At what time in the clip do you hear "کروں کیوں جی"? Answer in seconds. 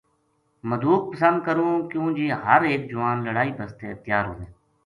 1.45-2.27